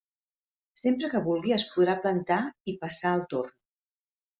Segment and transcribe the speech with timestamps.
[0.83, 3.59] Sempre que vulgui es podrà plantar i passar el torn.